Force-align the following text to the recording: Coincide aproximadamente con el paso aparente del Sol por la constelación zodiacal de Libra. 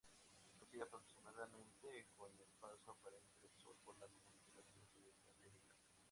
Coincide 0.57 0.81
aproximadamente 0.81 2.07
con 2.17 2.31
el 2.33 2.47
paso 2.59 2.89
aparente 2.93 3.35
del 3.39 3.53
Sol 3.61 3.75
por 3.85 3.95
la 3.99 4.07
constelación 4.07 4.81
zodiacal 4.89 5.37
de 5.43 5.49
Libra. 5.51 5.75